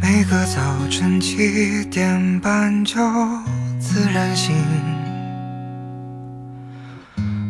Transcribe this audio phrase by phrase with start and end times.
[0.00, 0.60] 每个早
[0.90, 2.96] 晨七点半就
[3.78, 4.54] 自然醒，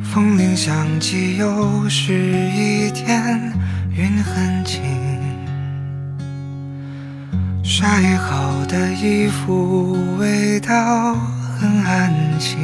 [0.03, 3.53] 风铃响起，又是一天，
[3.95, 4.83] 云很轻。
[7.63, 11.15] 晒好的衣服，味道
[11.59, 12.57] 很安静，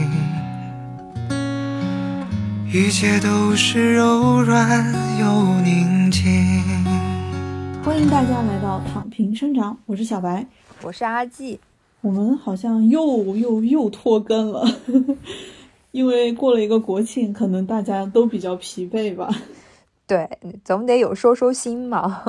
[2.74, 4.82] 一切都是柔软
[5.20, 6.22] 又宁静。
[7.84, 10.46] 欢迎大家来到躺平生长，我是小白，
[10.82, 11.60] 我是阿季。
[12.00, 14.66] 我们好像又又又拖更了，
[15.92, 19.28] 因为过了一个国庆，可能大家都比较疲惫吧。
[20.06, 22.22] 对，总得有收收心嘛。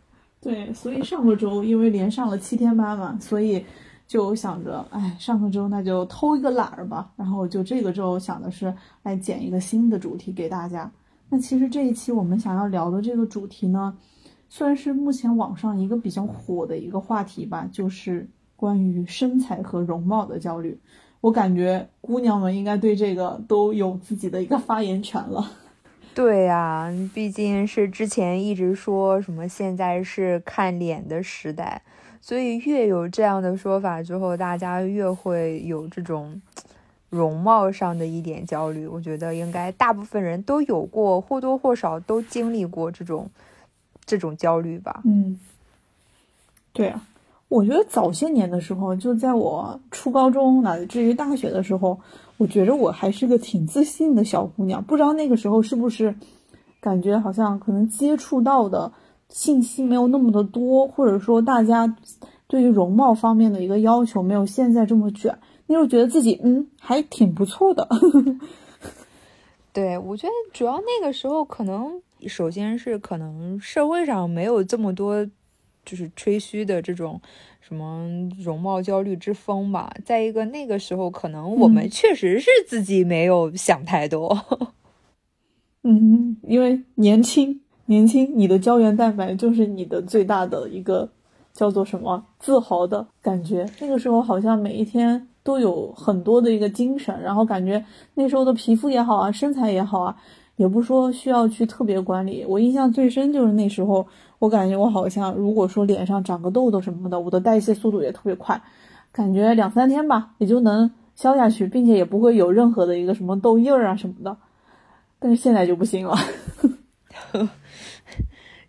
[0.40, 3.62] 对，所以上个周因为连上了七天班嘛，所以
[4.10, 7.12] 就想着，哎，上个周那就偷一个懒儿吧。
[7.14, 8.74] 然后就这个周想的是
[9.04, 10.90] 来剪一个新的主题给大家。
[11.28, 13.96] 那其实这一期我们想要聊的这个主题呢，
[14.48, 20.76] 算是目前网上一个比较火的一个话题吧，就是关于身材和容貌的焦虑。
[21.20, 25.48] 我感觉姑娘们应该对这个都有自己的一个发言权了。
[26.12, 31.80] 对呀，毕竟是之前一直说什么现在是看脸的时代，
[32.20, 36.40] 所以越有这样的说法之后，大家越会有这种
[37.08, 38.86] 容貌上的一点焦虑。
[38.86, 43.28] 我觉得应该大部分人都有过，或多或少都经历过这种
[44.04, 45.02] 这种焦虑吧。
[45.04, 45.38] 嗯，
[46.72, 47.02] 对啊，
[47.48, 51.98] 我觉得早些年的时候，就在我初高中乃至于大学的时候。
[52.40, 56.14] 我觉着我还是个挺自信的小姑娘，不知道那个时候是不是
[56.80, 58.90] 感觉好像可能接触到的
[59.30, 61.96] 信息没有那么的多，或者说大家
[62.46, 67.88] 对于容貌方面的一个要求没有现在这么卷，那时候觉得自己嗯还挺不错的。
[69.72, 75.24] 对，我觉得主要那个时候可能首先是可能社会上没有这么多
[75.84, 77.20] 就是吹嘘的这种。
[77.60, 78.04] 什么
[78.42, 79.94] 容貌焦虑之风吧？
[80.04, 84.36] 再一个，那个时候可能我们确实是自己没有想太多。
[85.84, 91.08] 嗯，因为年轻，年轻，你的胶原蛋白就是你的最大的一个
[91.52, 93.68] 叫做什么自豪的感觉。
[93.80, 97.84] 那个时候好像每一天都有很多的一个精神，然后感觉
[98.14, 100.16] 那时候的皮肤也好啊，身材也好啊，
[100.54, 102.44] 也不说需要去特别管理。
[102.46, 104.06] 我印象最深就是那时候。
[104.38, 108.58] 我感觉我好像，如果说脸上长个痘痘什么的，我的代谢速度也特别快，
[109.12, 114.34] 感觉两三天吧也就能消下去，并且也不会有任何的一个什么痘印儿啊什么的。
[115.18, 116.16] 但是现在就不行了，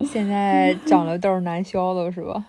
[0.06, 2.45] 现在长了痘难消了是吧？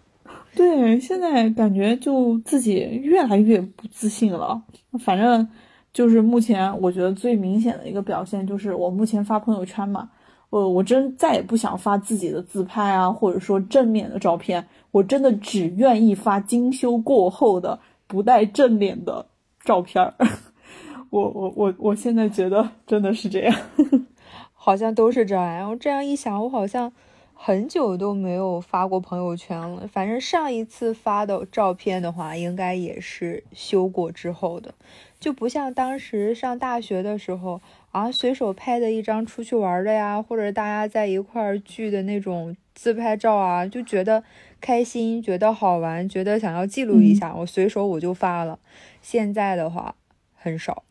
[0.54, 4.62] 对，现在感觉就自己越来越不自信了。
[5.00, 5.46] 反正
[5.92, 10.08] 就是目前我觉得最明显的一个表现就是我目前发朋友圈嘛。
[10.48, 19.26] 我我真再也不想发自己的自拍啊，或者说正面的照片，我真的只愿意发精修过后的不带正脸的
[19.64, 20.14] 照片儿。
[21.10, 23.54] 我我我我现在觉得真的是这样，
[24.66, 25.70] 好像都是这样。
[25.70, 26.92] 我这样一想，我好像
[27.34, 29.86] 很久都没有发过朋友圈了。
[29.86, 34.74] 反正上一次发的照片的话，应该也是修过之后的，
[35.20, 37.60] 就不像当时上大学的时候。
[37.92, 44.24] 啊，随手拍的一张出去玩的呀，或者大家在一块儿聚的那种自拍照啊，就觉得
[44.60, 48.58] 开心，觉得好玩，觉得想要记录一下，我随手我就发了。
[49.00, 49.94] 现在的话
[50.34, 50.82] 很少，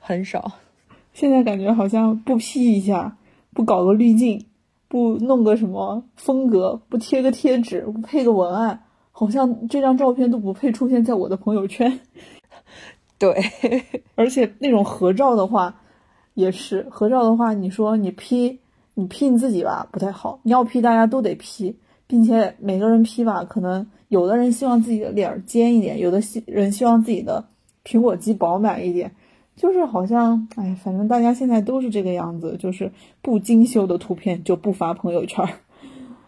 [0.00, 0.58] 很少。
[1.12, 3.16] 现在感觉好像不 P 一下，
[3.52, 4.44] 不搞个滤镜，
[4.88, 12.00] 不弄个什么风格，不贴个贴纸，不配个文案，好像这张照片都不配出现在我的朋友圈。
[13.18, 13.34] 对，
[14.16, 15.76] 而且那种合照的话。
[16.34, 18.58] 也是合照的话，你说你 P，
[18.94, 27.44] 你 P 你自己吧不太好，你要 P 大家都得 P，并且每个人 P 吧，可能有的人希望自己的脸尖一点，有的希人希望自己的
[27.84, 29.14] 苹果肌饱满一点，
[29.62, 32.90] 就是好像哎，反正大家现在都是这个样子，就是
[33.22, 35.48] 不精修的图片就不发朋友圈。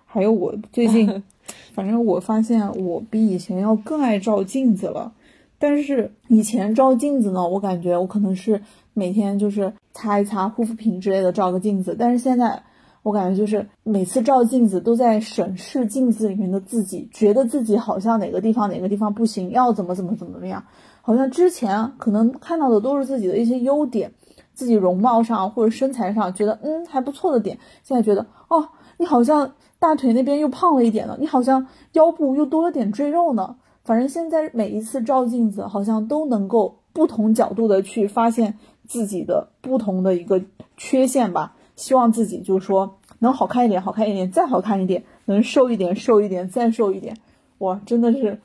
[0.07, 1.25] 还有我最近，
[1.75, 5.13] 反正我发现我比以前要更爱照镜子了，
[5.59, 8.63] 但是以前照镜子呢，我感觉我可能是。
[8.97, 11.97] 每天就是擦一擦护肤品之类的，照个镜子。
[11.99, 12.63] 但是现在
[13.03, 20.63] 我感觉就是每次照镜子都在审视镜子里面的自己，觉得自己好像哪个地方哪个地方不行，要怎么怎么怎么怎么样。
[21.05, 24.13] 好像之前可能看到的都是自己的一些优点，
[24.55, 33.57] 自己容貌上或者身材上觉得嗯还不错的点，现在觉得哦你好像大腿那边又胖了一点呢，你好像腰部又多了点赘肉呢。
[33.85, 38.59] 反正现在每一次照镜子，好像都能够不同角度的去发现。
[38.87, 40.43] 自己的不同的一个
[40.77, 47.17] 缺陷吧，希望自己就是说能好看一点，好看一点，再好看一点，能瘦一点，瘦一点，再瘦一点。
[47.61, 48.39] 哇，真的是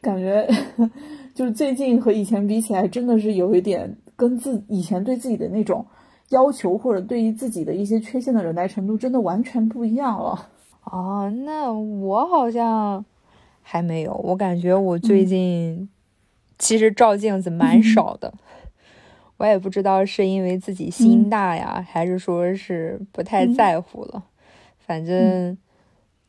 [0.00, 0.48] 感觉
[1.38, 5.86] 就是最近和以前比起来，真的是有一点跟自以前对自己的那种
[6.30, 10.48] 要求或者对于自己的一些缺陷的忍耐程度，真的完全不一样了。
[10.82, 13.04] 哦，那我好像
[13.62, 15.88] 还没有，我感觉我最近
[16.58, 18.34] 其实照镜子蛮少的，
[19.36, 24.24] 我也不知道是因为自己心大呀，还是说是不太在乎了。
[24.80, 25.56] 反正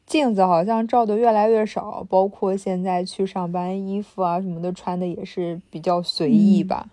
[0.10, 6.88] 镜子好像照的越来越少，包括现在去上班，衣服啊什么的穿的也是比较随意吧。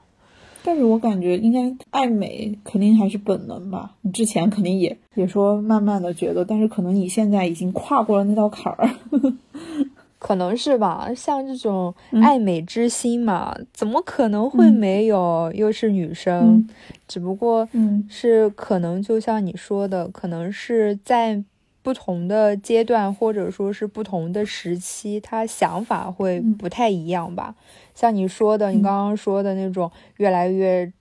[0.63, 3.93] 但是我感觉应该爱美肯定还是本能吧。
[4.03, 8.91] 你之前肯定也也说慢慢的觉得，但是可能你现在已经跨过了那道坎儿，
[10.19, 11.09] 可能是吧。
[11.17, 15.51] 像这种爱美之心嘛，怎么可能会没有？
[15.55, 16.69] 又是女生，
[17.09, 17.67] 只不过
[18.11, 21.43] 是可能就像你说的，可能是在。
[21.87, 27.55] 不同的阶段，或者说是不同的时期，他想法会不太一样吧。
[27.95, 30.93] 像你说的，你刚刚说的那种越来越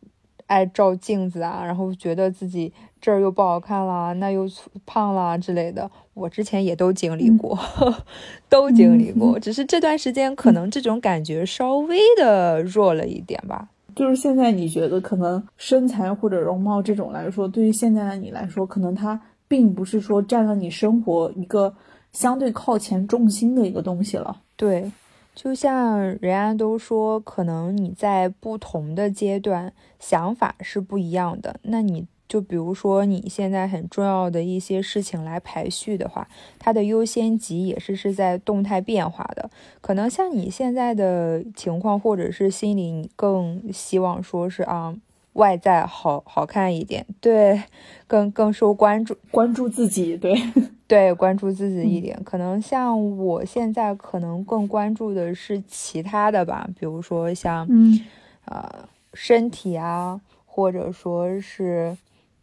[0.45, 2.71] 爱照镜子啊，然后觉得自己
[3.01, 4.47] 这儿又不好看啦，那又
[4.85, 7.57] 胖啦之类的，我之前也都经历过，
[8.47, 9.39] 都经历过。
[9.39, 13.69] 只是这段时间可能这种感觉稍微的弱了一点吧。
[13.95, 19.19] 就是现在你觉得可能身材或者容貌这种来说，对于现在的你来说，可能它。
[19.47, 21.75] 并不是说占了你生活一个
[22.11, 24.41] 相对靠前重心的一个东西了。
[24.55, 24.91] 对，
[25.33, 31.59] 就像人家都说，可能你在不同的阶段想法是不一样的。
[31.63, 36.27] 那你就比如说你现在很重要的一些事情来排序的话，
[36.57, 39.49] 它的优先级也是是在动态变化的。
[39.81, 44.95] 可能像你现在的情况，或者是心里你更希望说是啊。
[45.35, 47.63] 外在好好看一点，对，
[48.07, 50.33] 更更受关注，关注自己，对。
[50.87, 52.15] 对，关注自己一点。
[52.23, 57.99] 可能像我现在可能更关注的是其他的吧，比如说像，嗯，
[58.45, 61.97] 呃，身体啊，或者说是，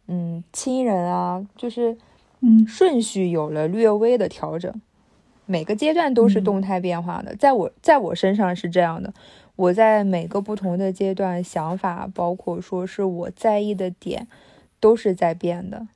[0.07, 1.97] 嗯，亲人啊，就是，
[2.41, 4.73] 嗯，顺序有了略微的调整，
[5.45, 9.13] 每个阶段都是动态变化的，在我在我身上是这样的。
[9.63, 14.27] 我在每个不同的阶段，想法包括说是我在意的点，
[14.81, 15.87] 都是在变的，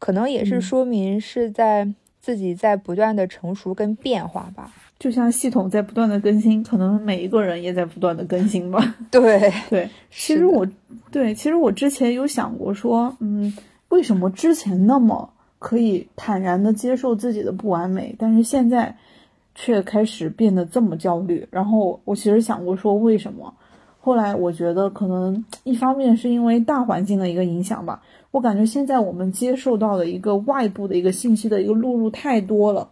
[0.00, 1.86] 可能也是说明是在
[2.20, 4.72] 自己在不断的成熟跟变化吧。
[4.98, 8.96] 就像系统在不断的更新，可能每一个人也在不断的更新吧。
[9.12, 10.66] 对对，其实我
[11.12, 13.56] 对，其实我之前有想过说，嗯，
[13.90, 18.96] 为什么之前那么可以坦然的接受自己的不完美，但是现在。
[19.60, 23.52] 却开始变得这么焦虑，然后我其实想过说为什么，
[23.98, 28.00] 后来我觉得可能一方面是因为大环境的一个影响吧，
[28.30, 32.88] 我感觉现在我们接受到的一个外部的一个信息的一个录入太多了，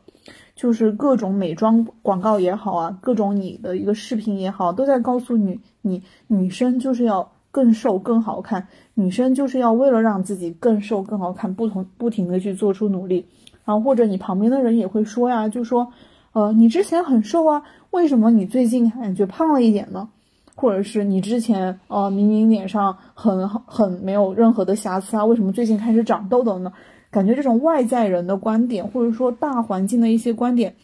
[0.57, 13.25] 就是各种美妆广告也好啊，各种你的一个视频也好，都在告诉你，你女生就是要更瘦更好看，女生就是要为了让自己更瘦更好看，不同不停的去做出努力，
[13.65, 15.93] 然后或者你旁边的人也会说呀，就说。
[16.37, 17.63] 呃，你之前很瘦啊，
[17.93, 20.11] 为什么你最近感觉胖了一点呢？
[20.55, 26.75] 或者是你之前呃明明脸上很很没有任何的瑕疵啊，为什么最近开始长痘痘呢？
[27.11, 30.77] 感觉这种外在人的观点，或者说大环境的一些观点，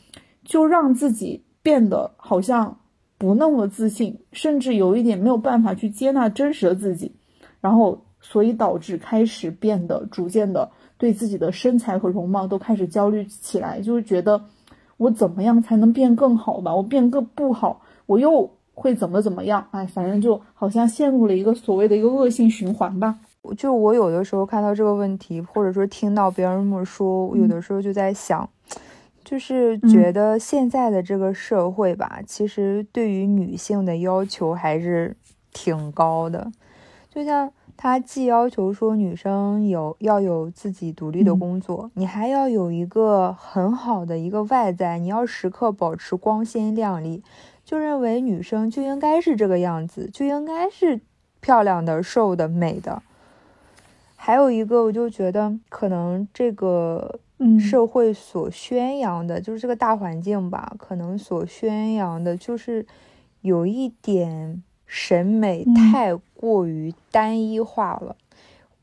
[0.42, 2.78] 就让自己变得好像
[3.18, 7.14] 不那么自信，甚至有一点没有办法去接纳真实的自己，
[7.60, 14.42] 然后所以导致开始变得逐渐的对自己的身材和容貌都开始焦虑起来，就是觉得。
[15.02, 16.74] 我怎么样才能变更好吧？
[16.74, 19.66] 我变更不好，我又会怎么怎么样？
[19.72, 23.18] 哎，反正就好像陷入了一个所谓的一个恶性循环吧。
[23.56, 28.48] 就我有的时候看到这个问题，或者说听到别人这么说，我有的时候就在想，
[29.24, 35.16] 就是觉得现在的这个社会吧，其实对于女性的要求还是
[35.52, 36.50] 挺高的，
[37.12, 37.52] 就像。
[37.82, 47.24] 他既要求说女生有要有自己独立的工作，你还要有一个很好的一个外在，你要时刻保持光鲜亮丽，
[47.64, 51.00] 就认为女生就应该是这个样子，就应该是
[51.40, 53.02] 漂亮的、瘦的、美的。
[54.14, 57.18] 还有一个，我就觉得可能这个
[57.58, 62.86] 社会所宣扬的，就是这个大环境吧，可能所宣扬的就是
[63.40, 64.62] 有一点。
[64.94, 68.14] 审美太过于单一化了，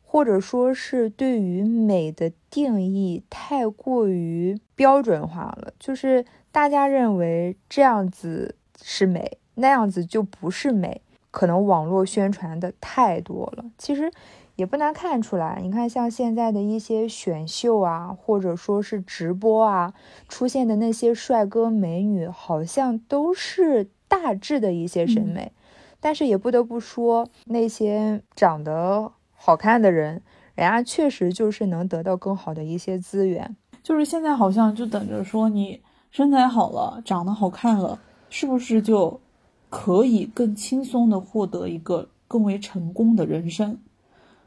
[0.03, 10.99] 或者说是对于美的定义太过于标准化了，就是大家认为这样子是美，那样子就不是美。
[11.29, 13.63] 可能网络宣传的太多了。
[13.77, 14.11] 其实
[14.55, 19.93] 也不难看出来，你看像现在的一些选秀啊，或者说是直播啊，
[20.27, 25.51] 出现的那些帅哥美女，好像都是大致的一些审美。
[25.99, 30.21] 但是也不得不说，那些长得好看的人，
[30.55, 33.55] 人家确实就是能得到更好的一些资源。
[33.83, 39.19] 就是现在好像就等着说你身材好了，长得好看了，是不是就
[39.69, 43.79] 可以更轻松的获得一个更为成功的人生？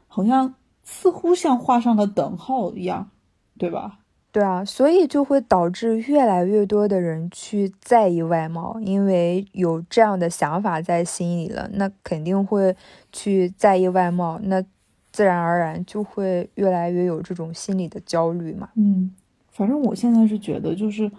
[0.07, 3.09] 好像似乎像画上了等号一样，
[3.57, 3.99] 对吧？
[4.33, 12.75] 对啊，所以就会导致越来越多的人去在意外貌，因为有这样的想法在心里了，那肯定会
[13.11, 14.63] 去在意外貌，那
[15.11, 18.69] 自然而然就会越来越有这种心理的焦虑嘛。
[18.73, 19.13] 嗯，
[19.51, 21.11] 反正我现在是觉得，就是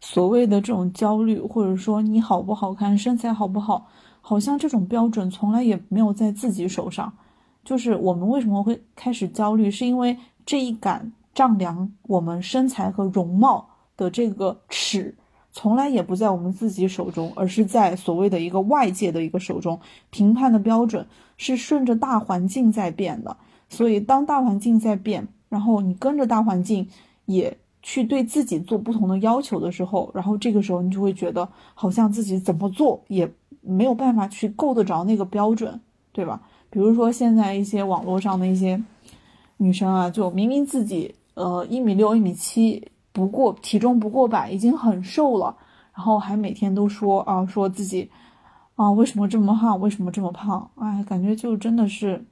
[0.00, 3.88] 所谓的这种焦虑，或者说你好不好看、身材好不好，
[4.20, 7.12] 好像这种标准从来也没有在自己手上。
[7.64, 11.10] 就是我们为什么会开始焦虑，是因为这一杆。
[11.36, 15.14] 丈量我们身材和容貌的这个尺，
[15.52, 19.78] 从来也不在我们自己手中，而是在所谓的一个外界的一个手中。
[20.08, 23.36] 评判的标准是顺着大环境在变的，
[23.68, 26.88] 所以当大环境在变，然后你跟着大环境
[27.26, 35.78] 也去对自己做不同的要求的时候，然后这个时候你就会觉得好像自己怎么做也没有办法去够得着那个标准，
[36.12, 36.40] 对吧？
[36.70, 38.82] 比如说现在一些网络上的一些
[39.58, 41.14] 女生啊，就明明自己。
[41.36, 45.54] 呃，一米六、一米七，不过体重不过百，已经很瘦了。
[45.94, 48.10] 然后还每天都说啊，说自己
[48.74, 49.78] 啊，为什么这么胖？
[49.78, 50.70] 为什么这么胖？
[50.76, 52.24] 哎，感觉就真的是，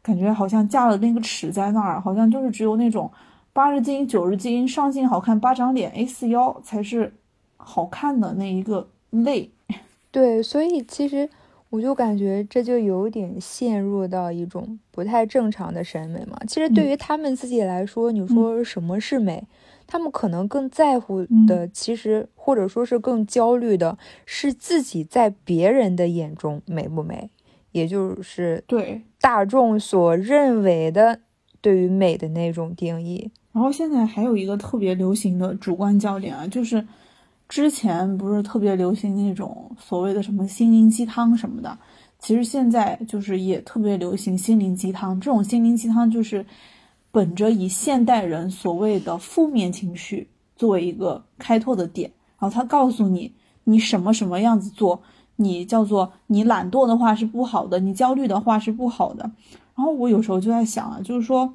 [0.00, 3.10] 感觉好像架了那个尺在那儿，好像就是只有那种
[3.52, 7.14] 八十斤、九十斤上镜好看、八张脸、A 四腰才是
[7.58, 9.50] 好看的那一个类。
[10.10, 11.28] 对，所以其实。
[11.70, 16.38] 我就感觉这就有点陷入到一种不太正常的审美嘛。
[16.46, 19.46] 其实对于他们自己来说，你说什么是美，
[19.86, 27.30] 他们可能更在乎的，其实或者说是更焦虑的，是自己在别人的眼中美不美，
[27.72, 31.20] 也就是对大众所认为的
[31.60, 33.30] 对于美的那种定义。
[33.52, 36.86] 然后现在还有一个特别流行的主观焦点啊，就是。
[37.48, 41.78] 之前不是特别流行那种所谓的什么心灵鸡汤什么的，
[42.18, 45.18] 其实现在就是也特别流行心灵鸡汤。
[45.18, 46.44] 这种心灵鸡汤就是
[47.10, 53.32] 本着以现代人所谓的负面情绪作为一个开拓的点，然后他告诉你
[53.64, 55.00] 你什么什么样子做，
[55.36, 59.22] 你叫做你懒惰的话是不好的，你焦虑的话是不好的。
[59.74, 61.54] 然后我有时候就在想啊，就是说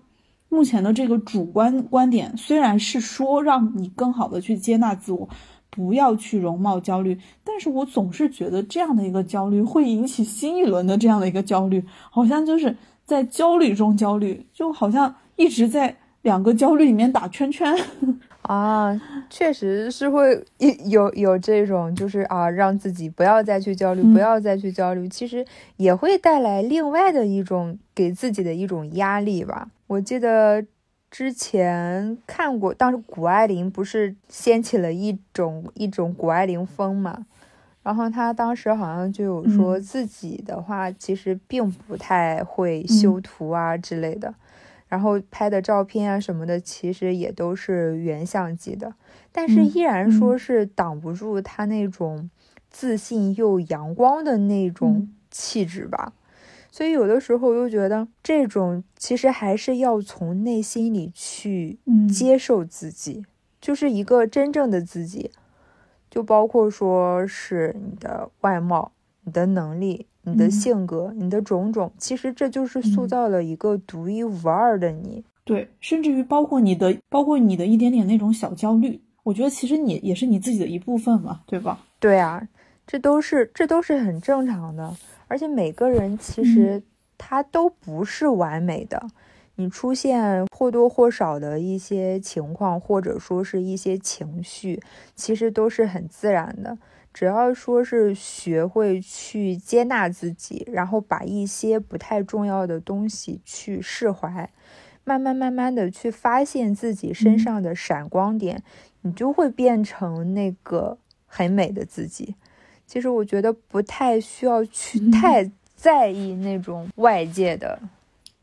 [0.49, 5.29] 目前的这个主观观点虽然是说让你更好的去接纳自我。
[5.75, 12.75] 不要去容貌焦虑，但是我总是觉得这样的一个焦虑会引起新一轮的这样的一个焦虑，好像就是
[13.05, 17.75] 在焦虑中焦虑，就好像一直在两个焦虑里面打圈圈
[18.43, 19.01] 啊，
[19.31, 20.45] 确实是会
[20.91, 25.43] 有有这种，就是啊，让自己不要再去焦虑，不要再去焦虑，其实
[25.77, 29.69] 也会带来另外的一种给自己的一种压力吧。
[29.87, 30.63] 我记得。
[31.13, 37.27] 之前看过，当时谷爱凌不是掀起了一种一种谷爱凌风嘛？
[37.83, 44.33] 然后她当时好像就有说自己的话，其实并不太会修图啊之类的，
[44.87, 48.95] 然后拍的照片啊什么的，其实也都是原相机的，
[49.31, 52.27] 但是依然说是挡不住她那种
[52.71, 56.11] 自信又阳光的那种气质吧。
[56.73, 61.77] 所以有的时候又觉得，这种其实还是要从内心里去
[62.11, 63.23] 接受自己，
[63.61, 65.29] 就是一个真正的自己，
[66.09, 68.91] 就包括说是你的外貌、
[69.23, 75.23] 你的能力、你的性格、你的种种，其实这就是塑造了一个独一无二的你。
[75.43, 81.77] 对，甚至于包括你的，包括你的一点点那种小焦虑，我觉得其实你也是你自己的一部分嘛，对吧？
[81.99, 82.41] 对啊，
[82.87, 84.91] 这都是这都是很正常的。
[85.33, 86.83] 而且每个人其实
[87.17, 89.01] 他都不是完美的，
[89.55, 94.79] 你出现或多或少的一些情况，或者说是一些情绪，
[95.15, 96.77] 其实都是很自然的。
[97.11, 104.51] 只要说是学会去接纳自己，然后把一些不太重要的东西去释怀，
[105.03, 108.61] 慢慢慢慢的去发现自己身上的闪光点，
[109.01, 112.35] 你就会变成那个很美的自己。
[112.85, 117.79] 其实我觉得不太需要去太在意那种外界的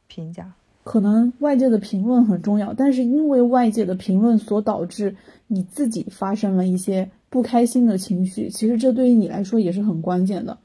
[0.09, 5.15] 评价，可能外界的评论很重要，但是因为外界的评论所导致
[5.47, 10.59] 你自己发生了一些不开心的情绪，其实这对于你来说也是很关键的。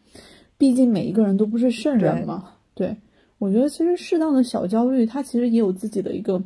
[0.58, 2.52] 毕竟每一个人都不是圣人嘛。
[2.74, 2.96] 对，
[3.38, 6.42] 我觉得其实适当的小焦虑，它其实也有自己的一个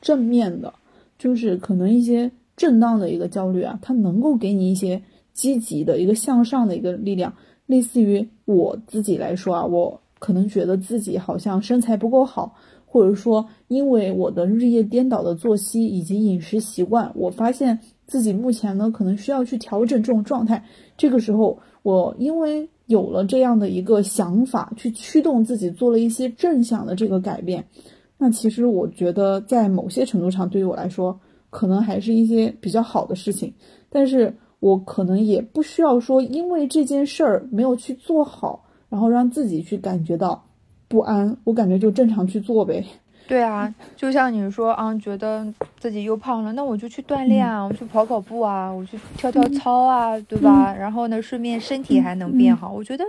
[0.00, 0.72] 正面的，
[1.18, 5.02] 就是可能一些正当的一个焦虑啊，它能够给你一些
[5.34, 7.34] 积极的一个向上的一个力量。
[7.66, 20.62] 类似于我自己来说啊，我可能觉得自己好像身材不够好，或者说因为我的日夜颠倒的作息以及饮食习惯，我发现自己目前呢可能需要去调整这种状态。
[20.98, 27.64] 这个时候，我因为有了这样的一个想法，去驱动自己做了一些正向的这个改变。
[28.18, 33.54] 那其实我觉得在某些程度上，对于我来说，可能还是一些比较好的事情，
[33.88, 34.34] 但是。
[34.64, 40.42] 我可能也不需要说，因为这件事儿没有去做好，然后让自己去感觉到
[40.88, 41.36] 不安。
[41.44, 42.82] 我感觉就正常去做呗。
[43.28, 45.46] 对啊，就像你说啊，觉得
[45.78, 50.74] 自己又胖了，那我就去锻炼啊，我去跑跑步啊，我去跳跳操啊，对吧？
[50.74, 52.72] 然后呢，顺便身体还能变好。
[52.72, 53.04] 我觉得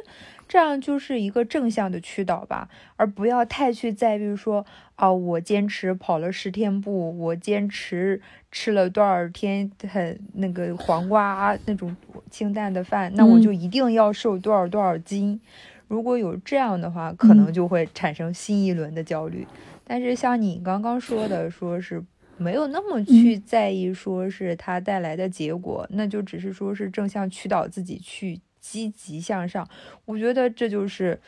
[0.48, 8.22] 这样就是一个正向的驱导吧，而不要太去在意说啊，我坚持跑了十天步，我坚持
[8.52, 11.96] 吃了多少天很那个黄瓜那种
[12.30, 15.40] 清淡的饭，那我就一定要瘦多少多少斤。
[15.88, 19.48] 如果有这样的话，可能就会产生新一轮的焦虑。
[19.84, 22.04] 但是像你刚刚说的，说是
[22.38, 29.67] 没有那么去在意，说是它带来的结果，那就只是说是正向驱导自己去积极向上。
[30.05, 31.19] 我觉得这就是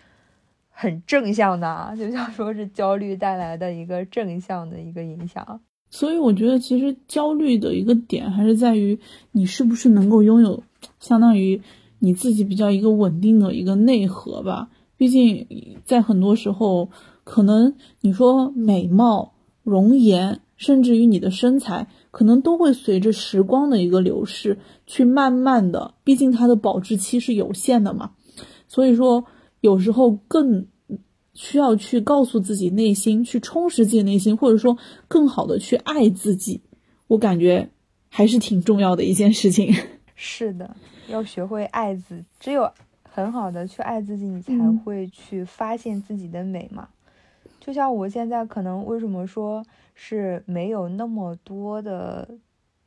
[0.70, 5.62] 很正向的，就像说是焦虑带来的一个正向的一个影响。
[5.92, 8.98] 所以我觉得，其实焦虑的一个点还是在于
[9.34, 10.64] 你是不是能够拥有
[11.00, 11.62] 相当于
[12.00, 14.70] 你自己比较一个稳定的一个内核吧。
[14.98, 15.46] 毕竟
[15.86, 16.90] 在很多时候。
[17.30, 28.12] 可能你说美貌、容颜，甚至于你的身材，可能都会随着时光的一个流逝，去慢慢的，毕竟它的保质期是有限的嘛。
[28.68, 29.26] 所以说，
[29.62, 30.68] 有时候更
[31.34, 36.62] 需要去告诉自己内心，去充实自己内心，或者说更好的去爱自己。
[37.08, 37.70] 我感觉
[38.10, 39.74] 还是挺重要的一件事情。
[40.16, 40.76] 是的，
[41.08, 42.70] 要学会爱自己，只有
[43.04, 44.54] 很好的去爱自己，你才
[44.84, 46.90] 会去发现自己的美嘛。
[47.60, 49.64] 就像我现在可能为什么说
[50.00, 52.38] 是没有那么多的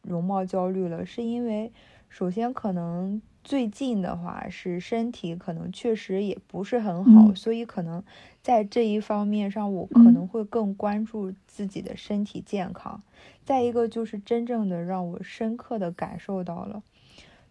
[0.03, 1.73] 容貌焦虑了，是因为
[2.09, 8.05] 首先可能最近的话是身体可能确实也不是很好，所以可能
[8.41, 13.03] 在这一方面上我可能会更关注自己的身体健康。
[13.45, 16.85] 再一个就是真正的让我深刻的感受到了。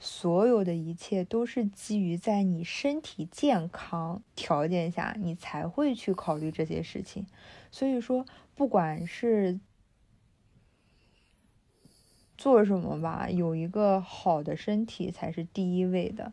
[0.01, 7.25] 所有的一切都是基于在你身体健康条件下，你才会去考虑这些事情。
[7.69, 8.25] 所以说，
[8.59, 9.57] 不管是
[12.37, 16.29] 做什么吧，有一个好的身体才是第一位的。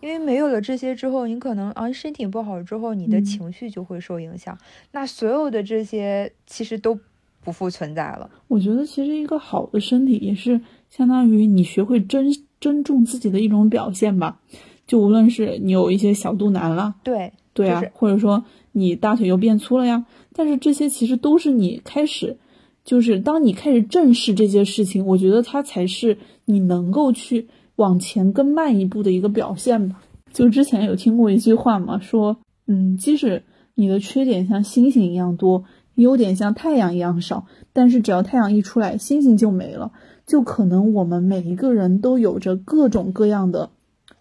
[0.00, 4.58] 因为没有了这些之后，你可能啊身体不好之后，你的情绪就会受影响。
[4.90, 6.98] 那所有的这些其实都
[7.44, 8.28] 不复存在了。
[8.48, 12.26] 我觉得，其实一个好的身体也是相当于你学会珍。
[12.58, 14.40] 珍重自己的一种表现吧，
[14.86, 22.38] 就无论是你有一些小肚腩了，对对啊，或者说你大腿又变粗了呀，但是这些其实都是你开始，
[22.84, 30.02] 就是当你开始正视这些事情，我觉得它才是你能够去往前更迈一步的一个表现吧。
[30.32, 33.42] 就之前有听过一句话嘛，说，嗯，即使
[33.74, 35.64] 你的缺点像星星一样多，
[35.96, 39.92] 优点像太阳一样少，但是只要太阳一出来，星星就没了。
[40.24, 43.70] 就可能我们每一个人都有着各种各样的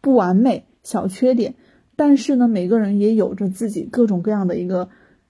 [0.01, 1.53] 不完美小缺点，
[2.01, 4.89] 但是呢，每个人也有着自己各种各样的一个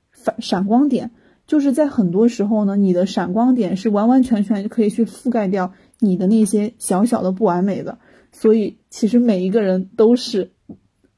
[0.09, 1.11] 反闪光点。
[1.45, 7.97] 就是在很多时候呢，你的闪光点是完完全全可以去覆盖掉你的那些小小的不完美的。
[8.31, 10.51] 所以，其实每一个人都是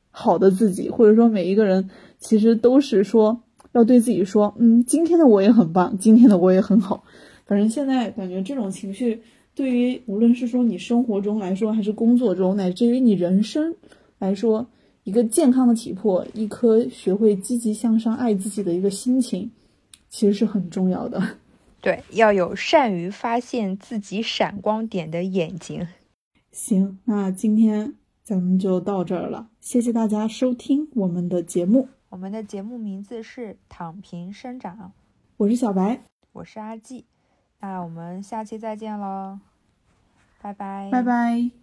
[0.09, 7.03] 好的自己，或者说每一个人其实都是说要对自己说，嗯，今天的我也很棒，今天的我也很好。
[7.45, 9.21] 反正现在感觉这种情绪。
[9.53, 13.75] 对于无论是说你生活中来说，还是工作中，乃至于你人生
[14.17, 14.65] 来说，
[15.03, 19.51] 一个健康的体魄，一颗学会积极向上、爱自己的一个心情，
[20.09, 21.21] 其实是很重要的。
[21.81, 25.85] 对，要有善于发现自己闪光点的眼睛。
[26.51, 31.89] 行，那今天咱们就到这儿了，谢谢大家收听我们的节目。
[32.09, 34.93] 我们的节目名字是“躺平生长”，
[35.35, 37.05] 我是小白，我是阿季。
[37.59, 39.39] 那我们下期再见喽，
[40.41, 41.62] 拜拜，拜拜。